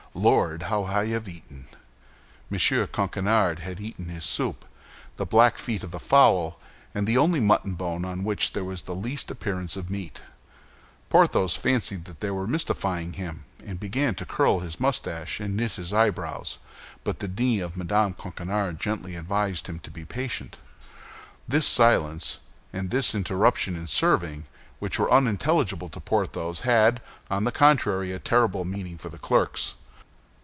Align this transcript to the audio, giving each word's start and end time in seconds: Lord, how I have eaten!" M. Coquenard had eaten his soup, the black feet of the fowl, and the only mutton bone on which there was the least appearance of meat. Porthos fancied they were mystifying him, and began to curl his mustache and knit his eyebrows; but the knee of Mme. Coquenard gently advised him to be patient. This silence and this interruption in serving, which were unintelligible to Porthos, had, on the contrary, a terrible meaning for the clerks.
Lord, 0.13 0.63
how 0.63 0.83
I 0.83 1.05
have 1.07 1.29
eaten!" 1.29 1.67
M. 2.51 2.87
Coquenard 2.91 3.59
had 3.59 3.79
eaten 3.79 4.09
his 4.09 4.25
soup, 4.25 4.65
the 5.15 5.25
black 5.25 5.57
feet 5.57 5.83
of 5.85 5.91
the 5.91 6.01
fowl, 6.01 6.59
and 6.93 7.07
the 7.07 7.17
only 7.17 7.39
mutton 7.39 7.75
bone 7.75 8.03
on 8.03 8.25
which 8.25 8.51
there 8.51 8.65
was 8.65 8.81
the 8.81 8.93
least 8.93 9.31
appearance 9.31 9.77
of 9.77 9.89
meat. 9.89 10.21
Porthos 11.09 11.55
fancied 11.55 12.03
they 12.03 12.29
were 12.29 12.45
mystifying 12.45 13.13
him, 13.13 13.45
and 13.65 13.79
began 13.79 14.13
to 14.15 14.25
curl 14.25 14.59
his 14.59 14.81
mustache 14.81 15.39
and 15.39 15.55
knit 15.55 15.75
his 15.75 15.93
eyebrows; 15.93 16.59
but 17.05 17.19
the 17.19 17.29
knee 17.29 17.61
of 17.61 17.77
Mme. 17.77 18.11
Coquenard 18.11 18.81
gently 18.81 19.15
advised 19.15 19.67
him 19.67 19.79
to 19.79 19.89
be 19.89 20.03
patient. 20.03 20.57
This 21.47 21.65
silence 21.65 22.39
and 22.73 22.89
this 22.89 23.15
interruption 23.15 23.77
in 23.77 23.87
serving, 23.87 24.43
which 24.79 24.99
were 24.99 25.09
unintelligible 25.09 25.87
to 25.87 26.01
Porthos, 26.01 26.59
had, 26.61 27.01
on 27.29 27.45
the 27.45 27.51
contrary, 27.53 28.11
a 28.11 28.19
terrible 28.19 28.65
meaning 28.65 28.97
for 28.97 29.07
the 29.07 29.17
clerks. 29.17 29.75